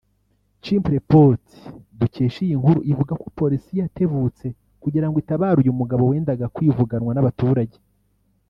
Chimpreports 0.63 1.53
dukesha 1.99 2.39
iyi 2.45 2.55
nkuru 2.59 2.79
ivuga 2.91 3.13
ko 3.21 3.27
Polisi 3.37 3.71
yatebutse 3.81 4.45
kugira 4.81 5.05
ngo 5.07 5.17
itabare 5.23 5.57
uyu 5.63 5.77
mugabo 5.79 6.03
wendaga 6.11 6.45
kwivuganwa 6.55 7.11
n’abaturage 7.13 7.77